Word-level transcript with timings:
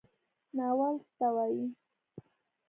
ناول 0.55 0.95
څه 1.05 1.09
ته 1.17 1.27
وایي؟ 1.35 1.65